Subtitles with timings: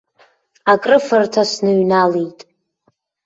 [0.71, 2.39] Акрыфарҭа сныҩналеит.